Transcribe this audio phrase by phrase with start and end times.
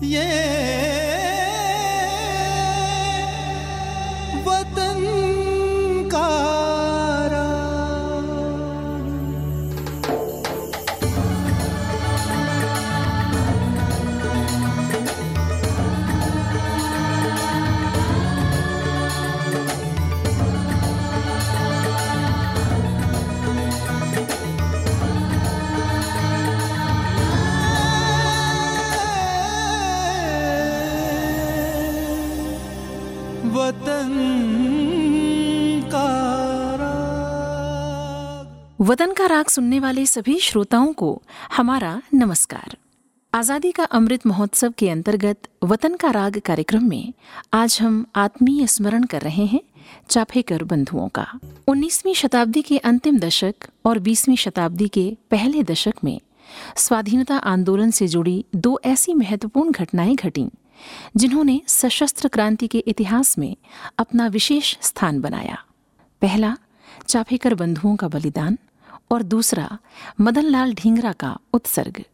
[0.00, 0.93] Yeah.
[38.84, 41.22] वतन का राग सुनने वाले सभी श्रोताओं को
[41.56, 42.76] हमारा नमस्कार।
[43.32, 47.12] आज़ादी का अमृत महोत्सव के अंतर्गत वतन का राग कार्यक्रम में
[47.52, 49.60] आज हम आत्मीय स्मरण कर रहे हैं
[50.10, 51.26] चाफेकर बंधुओं का।
[51.68, 56.20] 19वीं शताब्दी के अंतिम दशक और 20वीं शताब्दी के पहले दशक में
[56.76, 60.48] स्वाधीनता आंदोलन से जुड़ी दो ऐसी महत्वपूर्ण घटनाएँ घटीं,
[61.16, 63.56] जिन्होंने सशस्त्र क्रांति के इतिहास में
[63.98, 65.58] अपना विशेष स्थान बनाया।
[66.22, 66.56] पहला,
[67.08, 68.58] चाफेकर बंधुओं का बलिदान।
[69.10, 69.78] और दूसरा
[70.20, 72.04] मदन लाल ढींगरा का उत्सर्ग।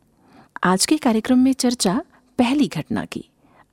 [0.65, 2.03] आज के कार्यक्रम में चर्चा
[2.39, 3.25] पहली घटना की,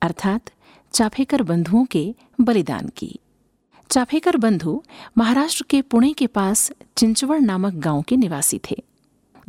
[0.02, 0.50] अर्थात
[0.92, 3.18] चाफेकर बंधुओं के बलिदान की।
[3.90, 4.82] चाफेकर बंधु
[5.18, 8.82] महाराष्ट्र के पुणे के पास चिंचवड़ नामक गाँव के निवासी थे।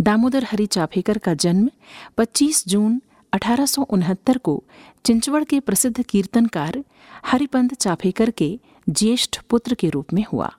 [0.01, 1.69] दामोदर हरि चाफेकर का जन्म
[2.17, 3.01] 25 जून
[3.33, 4.63] अठारह सौ उनहत्तर को
[5.05, 6.83] चिंचवड़ के प्रसिद्ध कीर्तनकार
[7.25, 10.51] हरिपंत चाफेकर के ज्येष्ठ पुत्र के रूप में हुआ।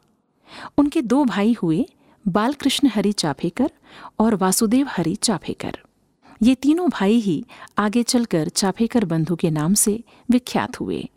[0.78, 1.86] उनके दो भाई हुए
[2.28, 3.70] बालकृष्ण हरि चाफेकर
[4.18, 5.78] और वासुदेव हरि चाफेकर।
[6.42, 7.44] ये तीनों भाई ही
[7.78, 11.08] आगे चलकर चाफेकर बंधु के नाम से विख्यात हुए।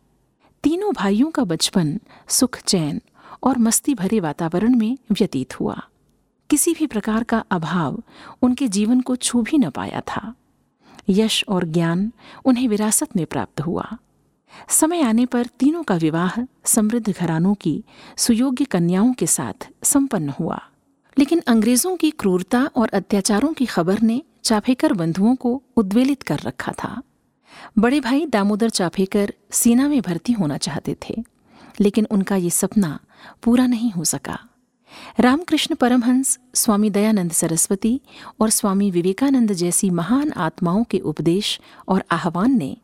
[0.63, 3.01] तीनों भाइयों का बचपन सुख, चैन
[3.43, 5.81] और मस्ती भरे वातावरण में व्यतीत हुआ।
[6.49, 8.03] किसी भी प्रकार का अभाव
[8.41, 10.35] उनके जीवन को छू भी न पाया था।
[11.09, 12.11] यश और ज्ञान
[12.45, 13.91] उन्हें विरासत में प्राप्त हुआ।
[14.69, 16.31] समय आने पर तीनों का विवाह
[16.65, 17.83] समृद्ध घरानों की
[18.17, 20.61] सुयोग्य कन्याओं के साथ संपन्न हुआ।
[21.19, 26.71] लेकिन अंग्रेज़ों की क्रूरता और अत्याचारों की खबर ने चाफेकर बंधुओं को उद्वेलित कर रखा
[26.71, 27.01] था।
[27.79, 31.15] बड़े भाई दामोदर चाफेकर सेना में भर्ती होना चाहते थे,
[31.81, 32.99] लेकिन उनका ये सपना
[33.43, 34.39] पूरा नहीं हो सका।
[35.19, 37.99] रामकृष्ण परमहंस, स्वामी दयानंद सरस्वती
[38.41, 42.77] और स्वामी विवेकानंद जैसी महान आत्माओं के उपदेश और आह्वान ने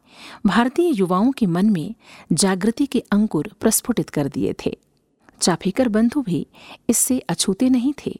[0.45, 1.95] भारतीय युवाओं के मन में
[2.34, 4.78] जागृति के अंकुर प्रस्फुटित कर दिए थे।
[5.41, 6.45] चाफेकर बंधु भी
[6.89, 8.19] इससे अछूते नहीं थे।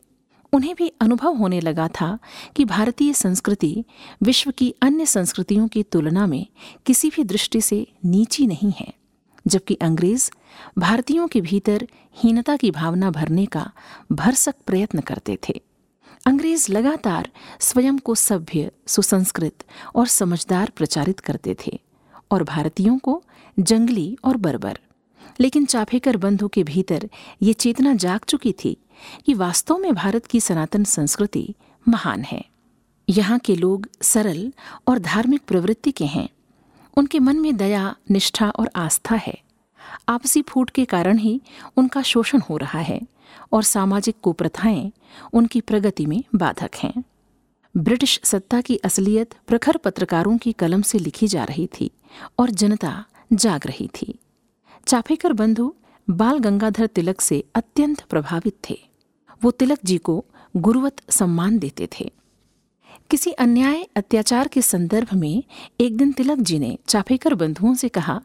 [0.54, 2.18] उन्हें भी अनुभव होने लगा था
[2.56, 3.86] कि भारतीय संस्कृति
[4.24, 6.46] विश्व की अन्य संस्कृतियों की तुलना में
[6.86, 8.94] किसी भी दृष्टि से नीची नहीं है,
[9.48, 10.30] जबकि अंग्रेज़
[10.80, 13.72] भारतीयों के भीतर हीनता की भावना भरने का
[14.12, 15.62] भरसक प्रयत्न करते थे।
[16.26, 19.64] अंग्रेज़ लगातार स्वयं को सभ्य, सुसंस्कृत
[19.96, 21.80] और समझदार प्रचारित करते थे
[22.32, 23.24] और भारतीयों को
[23.60, 24.80] जंगली और बर्बर।
[25.40, 27.10] लेकिन चाफेकर बंधु के भीतर
[27.42, 28.78] ये चेतना जाग चुकी थी
[29.26, 31.54] कि वास्तव में भारत की सनातन संस्कृति
[31.88, 32.46] महान है।
[33.10, 34.54] यहाँ के लोग सरल
[34.88, 36.30] और धार्मिक प्रवृत्ति के हैं।
[36.98, 39.38] उनके मन में दया, निष्ठा और आस्था है।
[40.10, 41.42] आपसी फूट के कारण ही
[41.78, 43.02] उनका शोषण हो रहा है
[43.52, 44.92] और सामाजिक कुप्रथाएँ
[45.34, 47.04] उनकी प्रगति में बाधक हैं।
[47.78, 51.92] ब्रिटिश सत्ता की असलियत प्रखर पत्रकारों की कलम से लिखी जा रही थी
[52.40, 54.20] और जनता जाग रही थी।
[54.86, 55.74] चाफेकर बंधु
[56.10, 58.80] बाल गंगाधर तिलक से अत्यंत प्रभावित थे।
[59.44, 60.26] वो तिलक जी को
[60.58, 62.12] गुरुवत सम्मान देते थे।
[63.10, 65.44] किसी अन्याय अत्याचार के संदर्भ में
[65.80, 68.22] एक दिन तिलक जी ने चाफेकर बंधुओं से कहा,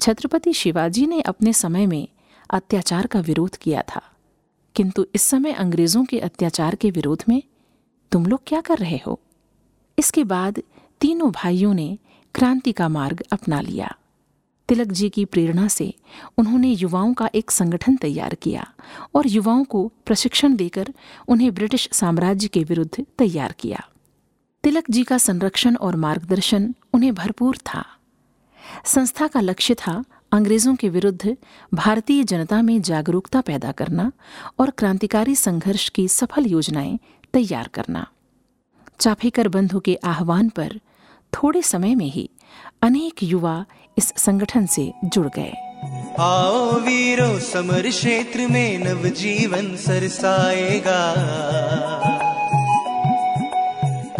[0.00, 2.08] छत्रपति शिवाजी ने अपने समय में
[2.50, 4.02] अत्याचार का विरोध किया था।
[4.74, 7.42] किंतु इस समय अंग्रेज़ों के अत्याचार के विरोध में
[8.12, 9.20] तुम लोग क्या कर रहे हो?
[9.98, 10.62] इसके बाद
[11.00, 11.98] तीनों भाइयों ने
[12.34, 13.96] क्रांति का मार्ग अपना लिया।
[14.68, 15.94] तिलक जी की प्रेरणा से
[16.38, 18.66] उन्होंने युवाओं का एक संगठन तैयार किया
[19.14, 20.92] और युवाओं को प्रशिक्षण देकर
[21.28, 23.88] उन्हें ब्रिटिश साम्राज्य के विरुद्ध तैयार किया।
[24.62, 27.84] तिलक जी का संरक्षण और मार्गदर्शन उन्हें भरपूर था।
[28.84, 31.36] संस्था का लक्ष्य था अंग्रेज़ों के विरुद्ध
[31.74, 34.12] भारतीय जनता में जागरूकता पैदा करना
[34.58, 36.98] और क्रांतिकारी संघर्ष की सफल योजनाएँ
[37.32, 38.06] तैयार करना।
[39.00, 40.80] चाफेकर बंधु के आह्वान पर
[41.42, 42.30] थोड़े समय में ही
[42.82, 43.64] अनेक युवा
[43.98, 45.52] इस संगठन से जुड़ गए।
[46.20, 51.02] आओ वीरो, समर क्षेत्र में नवजीवन सरसाएगा।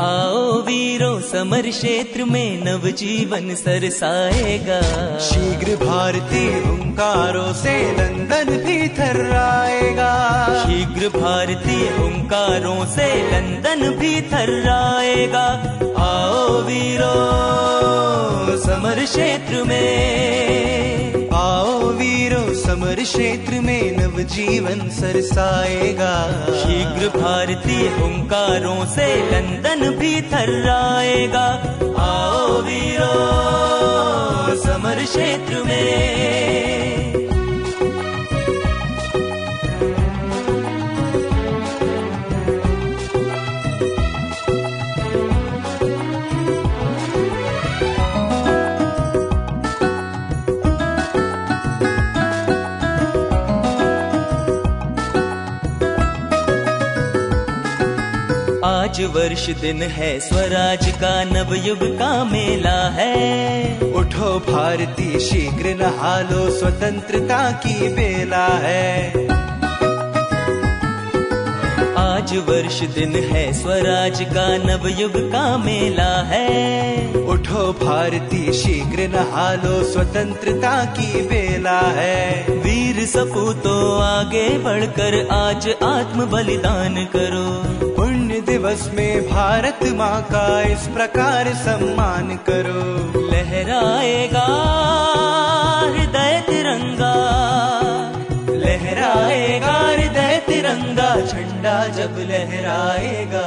[0.00, 4.80] आओ वीरो समर क्षेत्र में नव जीवन सरसाएगा।
[5.18, 10.10] शीघ्र भारतीय हुंकारों से लंदन भी थर्राएगा।
[10.64, 15.46] शीघ्र भारतीय हुंकारों से लंदन भी थर्राएगा।
[15.98, 17.14] आओ वीरो
[19.04, 20.35] क्षेत्र में समर
[23.06, 26.14] क्षेत्र में नव जीवन सरसाएगा।
[26.62, 31.46] शीघ्र भारतीय हुंकारों से लंदन भी थर्राएगा।
[31.98, 33.14] आओ वीरो,
[34.56, 36.75] समर क्षेत्र में।
[58.86, 66.20] आज वर्ष दिन है स्वराज का नव युग का मेला है। उठो भारती शीघ्र नहा
[66.20, 69.10] लो स्वतंत्रता की बेला है।
[71.98, 79.52] आज वर्ष दिन है स्वराज का नव युग का मेला है। उठो भारती शीघ्र नहा
[79.54, 87.85] लो स्वतंत्रता की बेला है। वीर सपूतों आगे बढ़कर आज आत्म बलिदान करो।
[88.66, 92.82] दिवस में भारत माँ का इस प्रकार सम्मान करो।
[93.30, 94.46] लहराएगा
[95.82, 97.12] हृदय तिरंगा।
[98.50, 103.46] लहराएगा हृदय तिरंगा, झंडा जब लहराएगा।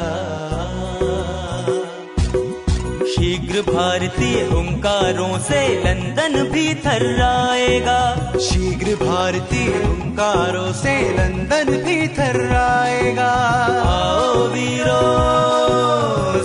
[3.67, 7.99] भारतीय हुंकारों से लंदन भी थर्राएगा
[8.39, 13.31] शीघ्र भारतीय हुंकारों से लंदन भी थर्राएगा
[13.89, 15.01] आओ वीरो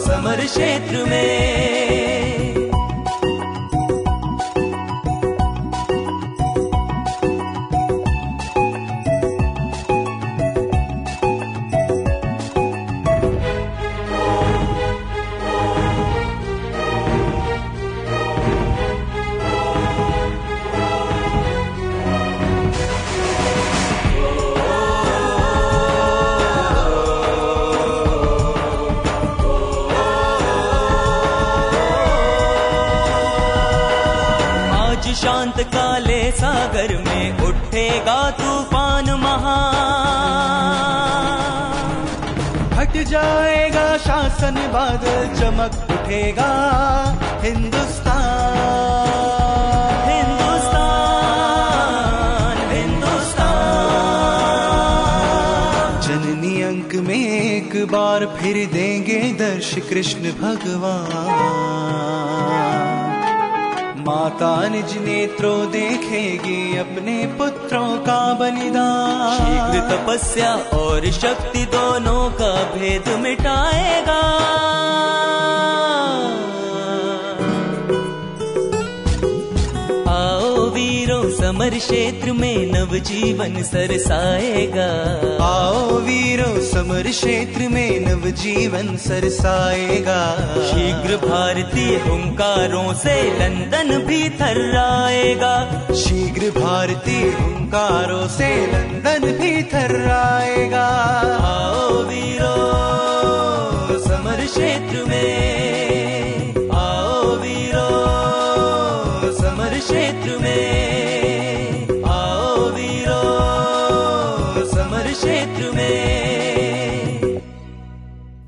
[0.07, 2.14] समर क्षेत्र में
[35.55, 39.59] शांत काले सागर में उठेगा तूफ़ान महा।
[42.75, 46.49] हट जाएगा शासन बादल, चमक उठेगा
[47.43, 48.57] हिंदुस्तान।
[50.09, 50.75] हिंदुस्तान
[52.73, 53.71] हिंदुस्तान।
[56.03, 61.53] जननी अंक में एक बार फिर देंगे दर्श कृष्ण भगवान।
[64.07, 74.21] माता निज नेत्रों देखेगी अपने पुत्रों का बलिदान। तपस्या और शक्ति दोनों का भेद मिटाएगा।
[81.65, 84.89] समर क्षेत्र में नव जीवन सरसाएगा।
[85.45, 90.19] आओ वीरों समर क्षेत्र में नव जीवन सरसाएगा।
[90.69, 95.55] शीघ्र भारतीय हुंकारों से लंदन भी थर्राएगा।
[95.95, 100.87] शीघ्र भारतीय हुंकारों से लंदन भी थर्राएगा।
[101.49, 105.64] आओ वीरों समर क्षेत्र में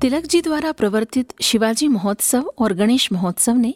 [0.01, 3.73] तिलक जी द्वारा प्रवर्तित शिवाजी महोत्सव और गणेश महोत्सव ने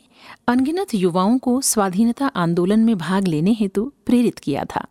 [0.48, 4.86] अनगिनत युवाओं को स्वाधीनता आंदोलन में भाग लेने हेतु प्रेरित किया था।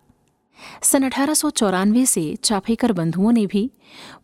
[0.83, 3.71] सन अठारह सौ चौरानवे से चाफेकर बंधुओं ने भी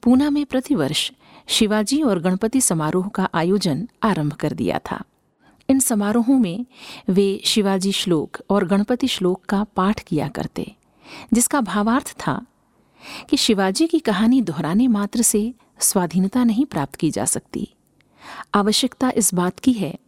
[0.02, 1.10] पूना में प्रतिवर्ष
[1.48, 5.02] शिवाजी और गणपति समारोह का आयोजन आरंभ कर दिया था।
[5.68, 6.66] इन समारोहों में
[7.08, 10.74] वे शिवाजी श्लोक और गणपति श्लोक का पाठ किया करते,
[11.34, 12.40] जिसका भावार्थ था
[13.30, 17.68] कि शिवाजी की कहानी दोहराने मात्र से स्वाधीनता नहीं प्राप्त की जा सकती।
[18.54, 19.98] आवश्यकता इस बात की है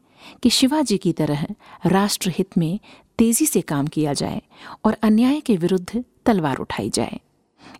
[0.42, 1.46] कि शिवाजी की तरह
[1.86, 2.80] राष्ट्र हित में
[3.18, 4.42] तेज़ी से काम किया जाए
[4.84, 7.20] और अन्याय के विरुद्ध तलवार उठाई जाए।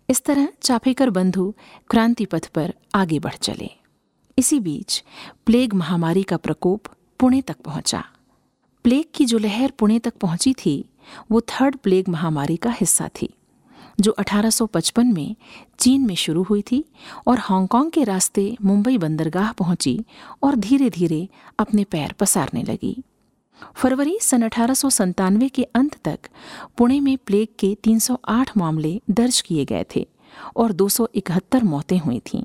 [0.09, 1.53] इस तरह चाफेकर बंधु
[1.89, 3.69] क्रांति पथ पर आगे बढ़ चले।
[4.37, 5.03] इसी बीच
[5.45, 6.87] प्लेग महामारी का प्रकोप
[7.19, 8.03] पुणे तक पहुँचा।
[8.83, 10.89] प्लेग की जो लहर पुणे तक पहुँची थी,
[11.31, 13.33] वो थर्ड प्लेग महामारी का हिस्सा थी।
[13.99, 15.35] जो 1855 में
[15.79, 16.83] चीन में शुरू हुई थी
[17.27, 19.99] और हांगकांग के रास्ते मुंबई बंदरगाह पहुँची
[20.43, 21.27] और धीरे धीरे
[21.59, 22.95] अपने पैर पसारने लगी।
[23.75, 26.29] फरवरी सन अठारह के अंत तक
[26.77, 30.07] पुणे में प्लेग के 308 मामले दर्ज किए गए थे
[30.55, 32.43] और 271 मौतें हुई थीं।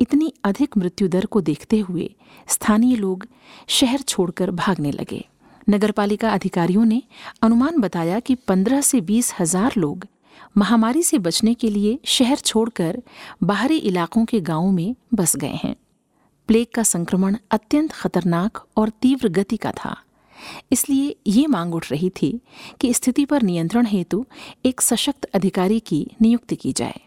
[0.00, 2.14] इतनी अधिक मृत्यु दर को देखते हुए
[2.48, 3.26] स्थानीय लोग
[3.68, 5.24] शहर छोड़कर भागने लगे।
[5.68, 7.02] नगरपालिका अधिकारियों ने
[7.42, 10.06] अनुमान बताया कि 15 से बीस हज़ार लोग
[10.56, 13.02] महामारी से बचने के लिए शहर छोड़कर
[13.42, 15.76] बाहरी इलाकों के गाँवों में बस गए हैं।
[16.48, 19.96] प्लेग का संक्रमण अत्यंत खतरनाक और तीव्र गति का था।
[20.72, 22.40] इसलिए ये मांग उठ रही थी
[22.80, 24.26] कि स्थिति पर नियंत्रण हेतु
[24.64, 27.00] एक सशक्त अधिकारी की नियुक्ति की जाए।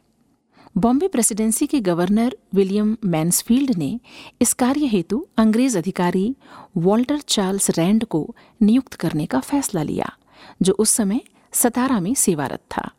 [0.77, 3.99] बॉम्बे प्रेसिडेंसी के गवर्नर विलियम मैंसफील्ड ने
[4.41, 6.35] इस कार्य हेतु अंग्रेज़ अधिकारी
[6.77, 10.13] वॉल्टर चार्ल्स रैंड को नियुक्त करने का फैसला लिया,
[10.61, 11.21] जो उस समय
[11.51, 12.91] सतारा में सेवारत था।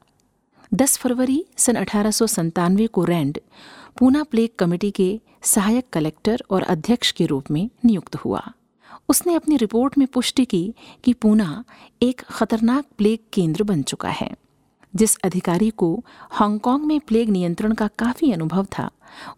[0.73, 3.38] 10 फरवरी सन अठारह को रैंड
[3.99, 8.42] पूना प्लेग कमेटी के सहायक कलेक्टर और अध्यक्ष के रूप में नियुक्त हुआ।
[9.09, 11.64] उसने अपनी रिपोर्ट में पुष्टि की कि पूना
[12.02, 14.30] एक खतरनाक प्लेग केंद्र बन चुका है,
[14.94, 18.90] जिस अधिकारी को हांगकांग में प्लेग नियंत्रण का काफ़ी अनुभव था।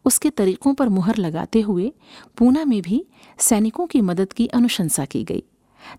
[0.04, 1.92] उसके तरीकों पर मुहर लगाते हुए
[2.38, 3.04] पूना में भी
[3.38, 5.42] सैनिकों की मदद की अनुशंसा की गई।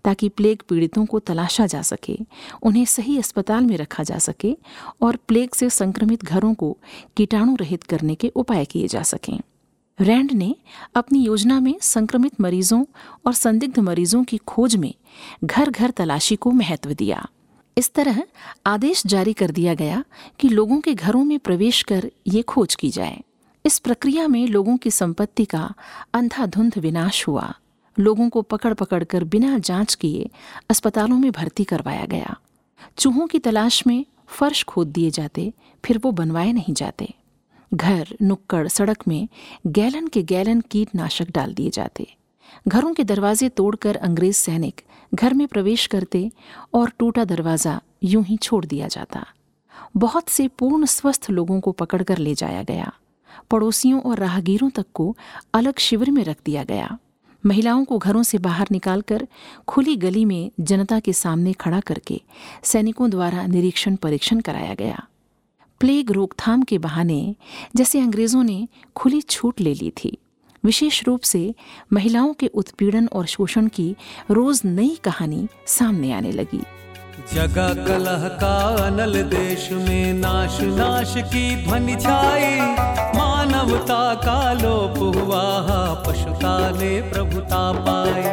[0.04, 2.18] ताकि प्लेग पीड़ितों को तलाशा जा सके,
[2.64, 4.58] उन्हें सही अस्पताल में रखा जा सके
[5.02, 6.78] और प्लेग से संक्रमित घरों को
[7.18, 9.40] कीटाणु रहित करने के उपाय किए जा सकें।
[10.00, 10.56] रैंड ने
[10.96, 12.86] अपनी योजना में संक्रमित मरीजों
[13.26, 14.94] और संदिग्ध मरीजों की खोज में
[15.44, 17.28] घर घर तलाशी को महत्व दिया।
[17.78, 18.24] इस तरह
[18.66, 20.04] आदेश जारी कर दिया गया
[20.40, 23.22] कि लोगों के घरों में प्रवेश कर ये खोज की जाए।
[23.66, 25.74] इस प्रक्रिया में लोगों की संपत्ति का
[26.14, 27.56] अंधाधुंध विनाश हुआ।
[28.00, 30.30] लोगों को पकड़ पकड़ कर बिना जाँच किए
[30.70, 32.38] अस्पतालों में भर्ती करवाया गया।
[32.98, 35.54] चूहों की तलाश में फर्श खोद दिए जाते,
[35.86, 37.14] फिर वो बनवाए नहीं जाते।
[37.74, 39.28] घर, नुक्कड़, सड़क में
[39.68, 42.08] गैलन के गैलन कीटनाशक डाल दिए जाते।
[42.68, 44.82] घरों के दरवाजे तोड़कर अंग्रेज़ सैनिक
[45.14, 46.32] घर में प्रवेश करते
[46.74, 49.26] और टूटा दरवाज़ा यूँ ही छोड़ दिया जाता।
[49.98, 52.94] बहुत से पूर्ण स्वस्थ लोगों को पकड़कर ले जाया गया।
[53.52, 55.18] पड़ोसियों और राहगीरों तक को
[55.54, 56.98] अलग शिविर में रख दिया गया।
[57.48, 59.28] महिलाओं को घरों से बाहर निकालकर
[59.68, 62.22] खुली गली में जनता के सामने खड़ा करके
[62.64, 65.04] सैनिकों द्वारा निरीक्षण परीक्षण कराया गया।
[65.80, 67.36] प्लेग रोकथाम के बहाने
[67.76, 70.18] जैसे अंग्रेज़ों ने खुली छूट ले ली थी।
[70.64, 71.54] विशेष रूप से
[71.94, 73.96] महिलाओं के उत्पीड़न और शोषण की
[74.32, 76.62] रोज नई कहानी सामने आने लगी।
[77.34, 83.27] जगा कलह का अनल देश में नाश नाश की ध्वनि छाई।
[83.68, 85.44] मानवता का लोप हुआ
[86.04, 88.24] पशुता ने प्रभुता पाई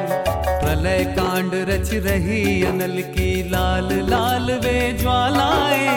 [0.61, 5.89] प्रलय कांड रच रही, अनल की लाल लाल वे ज्वालाएँ।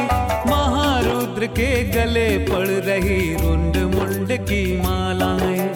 [0.49, 5.69] महारुद्र के गले पड़ रही, रुंड मुंड की मालाएँ।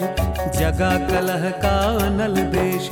[0.58, 2.90] जगा कलह का अनल देश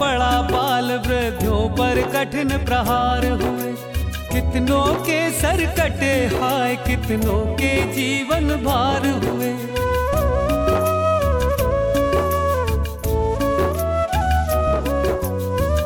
[0.00, 3.72] पड़ा बाल वृद्धों पर कठिन प्रहार हुए।
[4.32, 9.52] कितनों के सर कटे हाय, कितनों के जीवन भार हुए।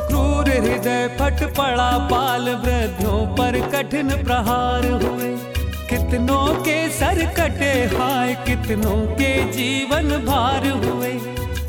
[0.07, 5.35] क्रूर हृदय फट पड़ा बाल वृद्धों पर कठिन प्रहार हुए।
[5.89, 11.13] कितनों के सर कटे हाय, कितनों के जीवन भार हुए।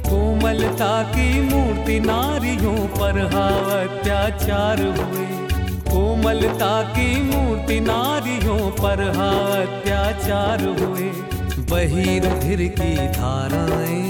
[0.07, 5.27] कोमलता की मूर्ति नारियों पर हाव अत्याचार हुए।
[5.91, 11.11] कोमलता की मूर्ति नारियों पर हाव अत्याचार हुए।
[11.71, 14.07] बही रुधिर की धाराएँ।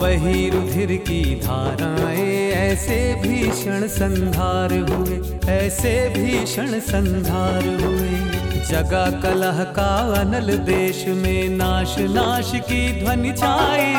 [0.00, 9.88] बही रुधिर की धाराएँ, ऐसे भीषण संधार हुए, ऐसे भीषण संधार हुए। जगा कलह का
[10.20, 13.92] अनल देश में नाश नाश की ध्वनि छाई।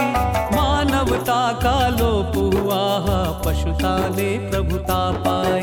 [0.55, 2.81] मानवता का लोप हुआ
[3.45, 5.61] पशुता ने प्रभुता पाई।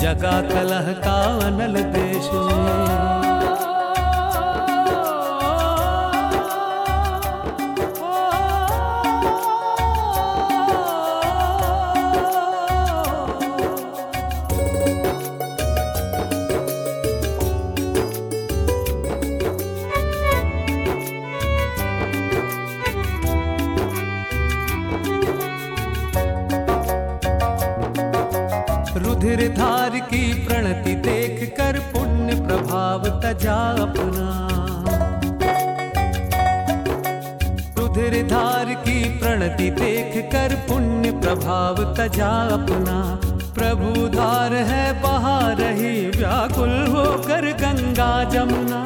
[0.00, 3.23] जगा कलह का अनल देश में
[33.34, 34.26] तजा अपना।
[37.78, 42.96] रुधिर धार की प्रणति देख कर पुण्य प्रभाव तजा अपना।
[43.54, 48.82] प्रभु धार है बहा रही व्याकुल होकर गंगा जमुना।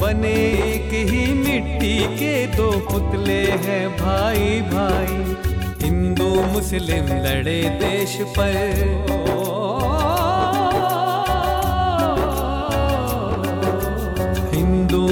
[0.00, 0.34] बने
[0.64, 5.36] एक ही मिट्टी के दो पुतले हैं भाई भाई
[5.84, 9.41] हिंदू मुस्लिम लड़े देश पर।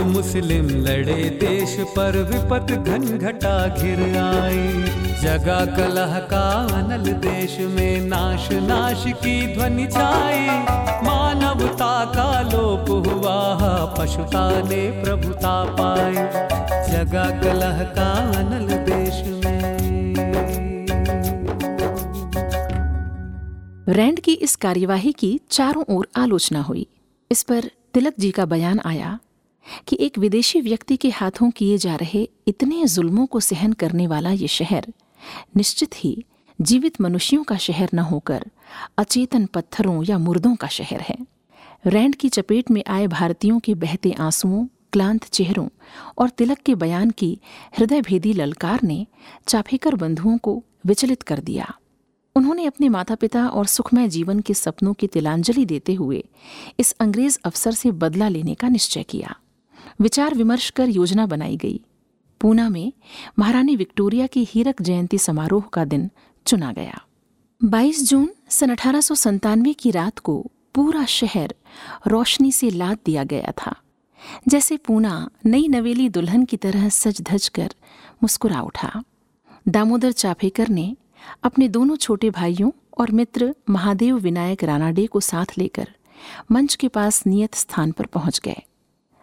[0.05, 4.83] मुस्लिम लड़े देश पर विपत घन घटा घिर आई।
[5.21, 10.47] जगा कलह का अनल देश में नाश नाश की ध्वनि छाई।
[11.07, 16.15] मानवता का लोप हुआ, पशुता ने प्रभुता पाई।
[16.93, 19.51] जगा कलह का अनल देश में।
[23.89, 26.87] रैंड की इस कार्यवाही की चारों ओर आलोचना हुई।
[27.31, 29.19] इस पर तिलक जी का बयान आया।
[29.87, 34.31] कि एक विदेशी व्यक्ति के हाथों किए जा रहे इतने जुल्मों को सहन करने वाला
[34.31, 34.93] ये शहर
[35.57, 36.25] निश्चित ही
[36.61, 38.47] जीवित मनुष्यों का शहर न होकर
[38.99, 41.17] अचेतन पत्थरों या मुर्दों का शहर है।
[41.87, 45.69] रैंड की चपेट में आए भारतीयों के बहते आंसुओं, क्लांत चेहरों
[46.19, 47.41] और तिलक के बयान की
[47.79, 49.07] हृदय भेदी ललकार ने
[49.49, 51.75] चाफेकर बंधुओं को विचलित कर दिया।
[52.37, 56.25] उन्होंने अपने माता पिता और सुखमय जीवन के सपनों की तिलांजलि देते हुए
[56.81, 59.40] इस अंग्रेज़ अफसर से बदला लेने का निश्चय किया।
[60.01, 61.81] विचार विमर्श कर योजना बनाई गई।
[62.41, 62.93] पूना में
[63.39, 66.09] महारानी विक्टोरिया की हीरक जयंती समारोह का दिन
[66.47, 67.01] चुना गया।
[67.61, 70.41] 22 जून सन अठारह की रात को
[70.75, 71.55] पूरा शहर
[72.07, 73.75] रोशनी से लाद दिया गया था,
[74.49, 77.75] जैसे पूना नई नवेली दुल्हन की तरह सज धज कर
[78.23, 79.03] मुस्कुरा उठा।
[79.69, 80.95] दामोदर चाफेकर ने
[81.43, 85.89] अपने दोनों छोटे भाइयों और मित्र महादेव विनायक रानाडे को साथ लेकर
[86.53, 88.63] मंच के पास नियत स्थान पर पहुँच गए।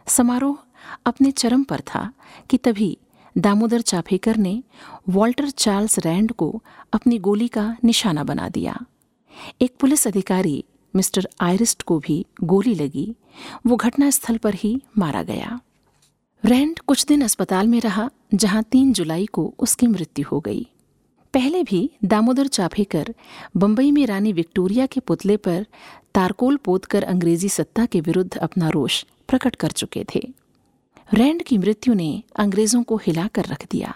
[0.07, 0.57] समारोह
[1.06, 2.13] अपने चरम पर था
[2.50, 2.98] कि तभी
[3.38, 4.63] दामोदर चाफेकर ने
[5.10, 6.63] वॉल्टर चार्ल्स रैंड को
[6.94, 8.79] अपनी गोली का निशाना बना दिया।
[9.62, 10.63] एक पुलिस अधिकारी
[10.96, 13.15] मिस्टर आयरिस्ट को भी गोली लगी।
[13.65, 15.60] वो घटनास्थल पर ही मारा गया।
[16.46, 20.67] रैंड कुछ दिन अस्पताल में रहा, जहाँ तीन जुलाई को उसकी मृत्यु हो गई।
[21.34, 23.15] पहले भी दामोदर चाफेकर
[23.58, 25.65] बंबई में रानी विक्टोरिया के पुतले पर
[26.13, 30.34] तारकोल पोतकर अंग्रेज़ी सत्ता के विरुद्ध अपना रोष प्रकट कर चुके थे।
[31.13, 33.96] रैंड की मृत्यु ने अंग्रेज़ों को हिलाकर रख दिया।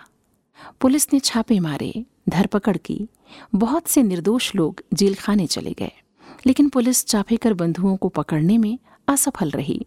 [0.82, 3.08] पुलिस ने छापे मारे, धरपकड़ की।
[3.56, 5.92] बहुत से निर्दोष लोग जेल खाने चले गए।
[6.46, 9.86] लेकिन पुलिस चापेकर बंधुओं को पकड़ने में असफल रही।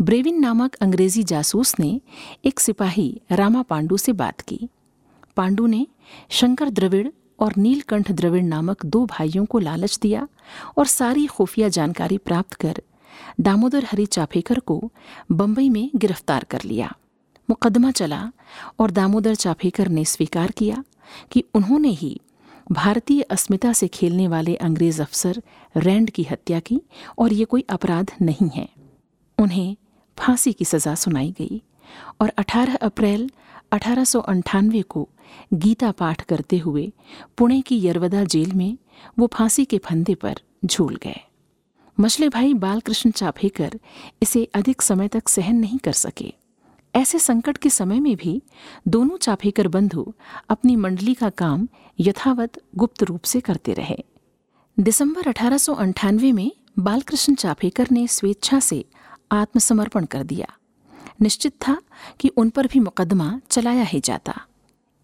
[0.00, 2.00] ब्रेविन नामक अंग्रेज़ी जासूस ने
[2.44, 4.68] एक सिपाही रामा पांडु से बात की।
[5.36, 5.86] पांडु ने
[6.30, 7.08] शंकर द्रविड़
[7.40, 10.28] और नीलकंठ द्रविड़ नामक दो भाइयों को लालच दिया
[10.76, 12.82] और सारी खुफिया जानकारी प्राप्त कर
[13.40, 14.92] दामोदर हरि चाफेकर को
[15.32, 16.94] बंबई में गिरफ़्तार कर लिया।
[17.50, 18.32] मुकदमा चला
[18.78, 20.84] और दामोदर चाफेकर ने स्वीकार किया
[21.30, 22.20] कि उन्होंने ही
[22.72, 25.42] भारतीय अस्मिता से खेलने वाले अंग्रेज़ अफसर
[25.76, 26.82] रैंड की हत्या की
[27.18, 28.68] और ये कोई अपराध नहीं है।
[29.38, 29.76] उन्हें
[30.18, 31.62] फांसी की सजा सुनाई गई
[32.20, 33.30] और 18 अप्रैल
[33.72, 34.04] अठारह
[34.82, 35.08] को
[35.54, 36.92] गीता पाठ करते हुए
[37.38, 38.78] पुणे की यरवदा जेल में
[39.18, 41.20] वो फांसी के फंदे पर झूल गए।
[42.00, 43.80] मछले भाई बालकृष्ण चाफेकर
[44.22, 46.34] इसे अधिक समय तक सहन नहीं कर सके।
[46.94, 48.42] ऐसे संकट के समय में भी
[48.88, 50.14] दोनों चाफेकर बंधु
[50.48, 51.68] अपनी मंडली का काम
[52.00, 54.04] यथावत गुप्त रूप से करते रहे।
[54.80, 58.84] दिसंबर अठारह में बालकृष्ण चाफेकर ने स्वेच्छा से
[59.32, 60.46] आत्मसमर्पण कर दिया।
[61.22, 61.76] निश्चित था
[62.20, 64.40] कि उन पर भी मुकदमा चलाया ही जाता।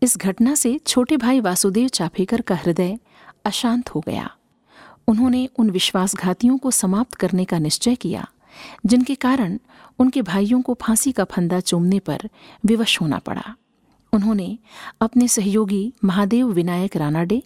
[0.03, 2.99] इस घटना से छोटे भाई वासुदेव चाफेकर का हृदय
[3.45, 4.31] अशांत हो गया।
[5.09, 8.29] उन्होंने उन विश्वासघातियों को समाप्त करने का निश्चय किया,
[8.87, 9.59] जिनके कारण
[9.99, 12.29] उनके भाइयों को फांसी का फंदा चूमने पर
[12.67, 13.55] विवश होना पड़ा।
[14.13, 14.59] उन्होंने
[15.01, 17.43] अपने सहयोगी महादेव विनायक रानाडे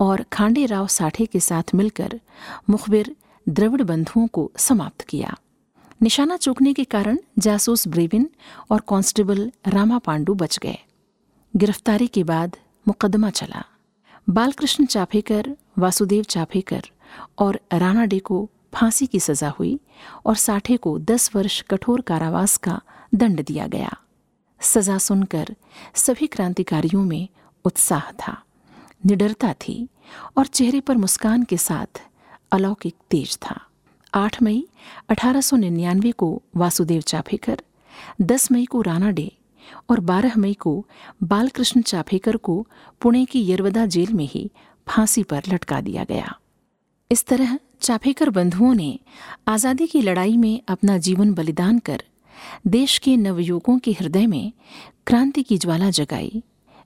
[0.00, 2.20] और खांडे राव साठे के साथ मिलकर
[2.70, 3.16] मुखबिर
[3.48, 5.36] द्रविड़ बंधुओं को समाप्त किया।
[6.02, 8.30] निशाना चूकने के कारण जासूस ब्रेविन
[8.70, 10.78] और कांस्टेबल रामा पांडु बच गए।
[11.56, 12.56] गिरफ्तारी के बाद
[12.88, 13.64] मुकदमा चला।
[14.30, 16.82] बालकृष्ण चाफेकर, वासुदेव चाफेकर
[17.38, 19.78] और राणा डे को फांसी की सजा हुई
[20.26, 22.80] और साठे को दस वर्ष कठोर कारावास का
[23.14, 23.96] दंड दिया गया।
[24.60, 25.54] सजा सुनकर
[25.94, 27.28] सभी क्रांतिकारियों में
[27.64, 28.42] उत्साह था,
[29.06, 29.88] निडरता थी
[30.36, 32.02] और चेहरे पर मुस्कान के साथ
[32.52, 33.60] अलौकिक तेज था।
[34.14, 34.66] 8 मई
[35.08, 37.62] 1899 को वासुदेव चाफेकर
[38.22, 39.32] 10 मई को राणा डे
[39.90, 40.86] और 12 मई को
[41.22, 42.66] बालकृष्ण चाफेकर को
[43.00, 44.50] पुणे की यरवदा जेल में ही
[44.88, 46.36] फांसी पर लटका दिया गया।
[47.10, 48.98] इस तरह चाफेकर बंधुओं ने
[49.48, 52.02] आज़ादी की लड़ाई में अपना जीवन बलिदान कर
[52.66, 54.52] देश के नवयुवकों के हृदय में
[55.06, 56.42] क्रांति की ज्वाला जगाई,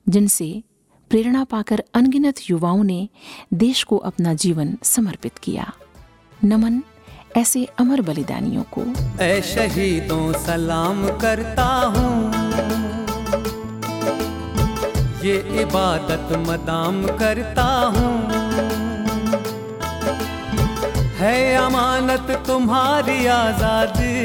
[0.09, 0.63] जिनसे
[1.11, 3.09] प्रेरणा पाकर अनगिनत युवाओं ने
[3.55, 5.73] देश को अपना जीवन समर्पित किया।
[6.45, 6.83] नमन
[7.37, 8.85] ऐसे अमर बलिदानियों को।
[9.21, 12.21] ऐ शहीदों सलाम करता हूँ।
[15.25, 17.65] ये इबादत मदाम करता
[17.97, 18.20] हूँ।
[21.21, 24.21] है अमानत तुम्हारी आज़ादी।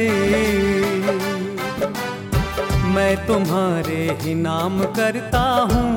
[2.93, 5.89] मैं तुम्हारे ही नाम करता हूँ।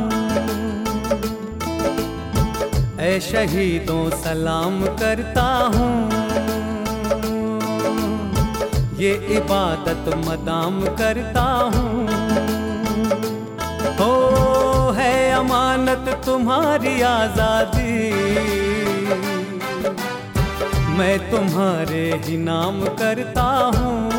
[3.01, 5.95] ऐ शहीदों सलाम करता हूँ।
[8.99, 12.07] ये इबादत मदाम करता हूँ।
[14.01, 14.13] हो,
[14.99, 17.97] है अमानत तुम्हारी आज़ादी।
[20.99, 23.43] मैं तुम्हारे ही नाम करता
[23.77, 24.11] हूँ।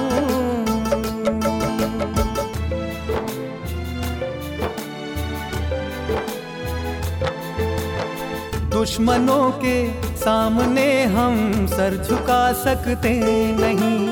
[8.70, 9.76] दुश्मनों के
[10.16, 13.14] सामने हम सर झुका सकते
[13.56, 14.08] नहीं।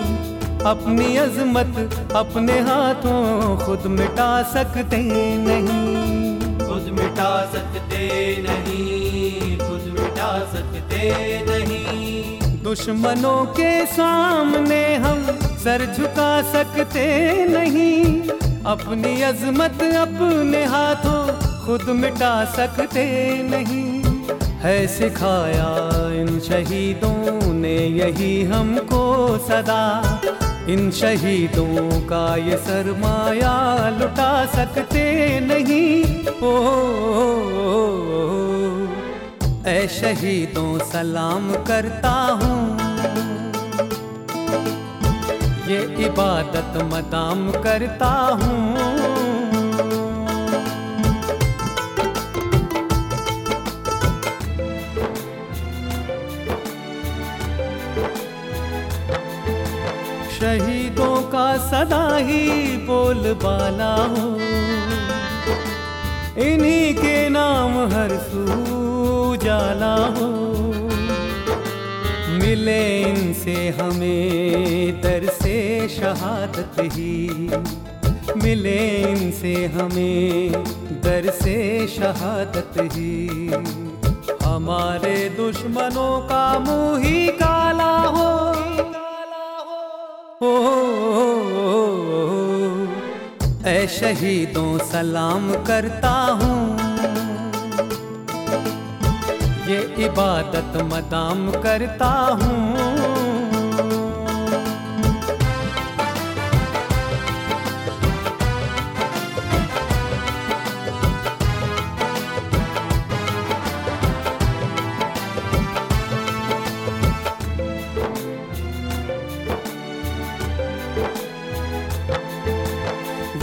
[0.65, 5.01] अपनी अजमत अपने हाथों खुद मिटा सकते
[5.45, 8.03] नहीं। खुद मिटा सकते
[8.41, 11.01] नहीं, खुद मिटा सकते
[11.45, 18.30] नहीं। दुश्मनों के सामने हम सर झुका सकते नहीं।
[18.65, 21.27] अपनी अजमत अपने हाथों
[21.65, 23.06] खुद मिटा सकते
[23.43, 24.03] नहीं।
[24.60, 25.89] है सिखाया
[26.21, 30.21] इन शहीदों ने यही हमको सदा।
[30.69, 36.67] इन शहीदों का ये सरमाया लुटा सकते नहीं। ओ, ओ,
[37.63, 38.76] ओ, ओ
[39.67, 42.60] ऐ शहीदों सलाम करता हूँ।
[45.69, 48.62] ये इबादत मदाम करता हूँ।
[60.38, 62.45] शहीदों का सदा ही
[62.88, 64.27] बोलबाला हो।
[66.45, 68.96] इन्हीं के नाम हर सू
[69.47, 70.27] जाला हो।
[72.38, 77.29] मिले इनसे हमें दर से शहादत ही।
[78.43, 80.51] मिले इनसे हमें
[81.03, 83.27] दर से शहादत ही।
[84.43, 88.29] हमारे दुश्मनों का मुँह ही काला हो।
[90.47, 90.53] ओ,
[93.65, 96.87] ऐ शहीदों सलाम करता हूँ।
[99.99, 102.10] इबादत मदाम करता
[102.41, 102.65] हूँ।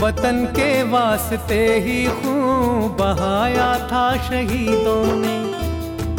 [0.01, 5.64] वतन के वास्ते ही खून बहाया था शहीदों ने।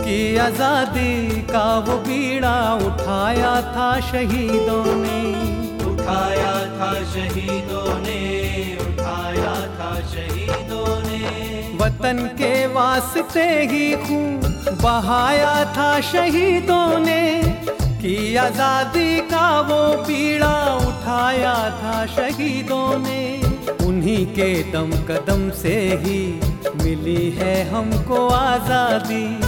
[0.06, 5.22] की आज़ादी का वो बीड़ा उठाया था शहीदों ने।
[5.84, 8.20] उठाया था शहीदों ने
[8.82, 11.22] उठाया था शहीदों ने।
[11.80, 17.24] वतन के वास्ते ही खून बहाया था शहीदों ने।
[18.00, 23.24] की आज़ादी का वो पीड़ा उठाया था शहीदों ने।
[23.86, 26.22] उन्हीं के दम कदम से ही
[26.76, 29.45] मिली है हमको आज़ादी।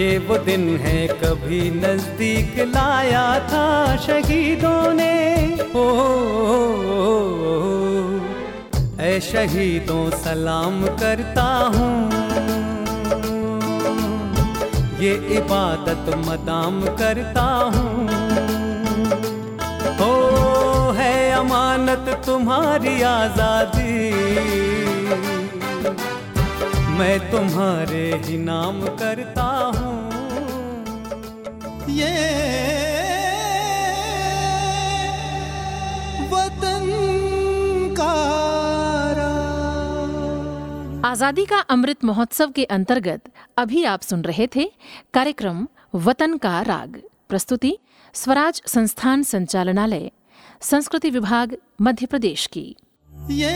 [0.00, 3.64] ये वो दिन है कभी नज़दीक लाया था
[3.96, 5.16] शहीदों ने।
[5.76, 5.82] ओ,
[9.00, 11.92] ऐ शहीदों सलाम करता हूँ।
[15.00, 18.08] ये इबादत मदाम करता हूँ।
[20.00, 23.98] ओ है अमानत तुम्हारी आज़ादी।
[26.98, 29.59] मैं तुम्हारे ही नाम करता हूँ
[32.00, 32.14] ये
[36.30, 36.86] वतन
[37.96, 38.12] का
[41.08, 44.64] आज़ादी का अमृत महोत्सव के अंतर्गत अभी आप सुन रहे थे
[45.14, 47.78] कार्यक्रम वतन का राग। प्रस्तुति
[48.14, 50.10] स्वराज संस्थान संचालनालय
[50.62, 52.76] संस्कृति विभाग मध्य प्रदेश की।
[53.30, 53.50] ये